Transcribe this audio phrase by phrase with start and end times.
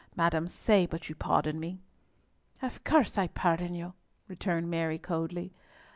[0.15, 1.77] Madam, say but you pardon me."
[2.59, 3.93] "Of course I pardon you,"
[4.27, 5.53] returned Mary coldly.